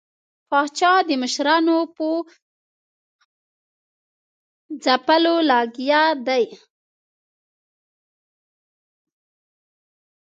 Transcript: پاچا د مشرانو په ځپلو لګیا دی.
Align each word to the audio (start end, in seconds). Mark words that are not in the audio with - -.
پاچا 0.49 0.93
د 1.07 1.09
مشرانو 1.21 1.77
په 1.95 2.07
ځپلو 4.83 5.35
لګیا 5.49 6.03
دی. 6.27 6.45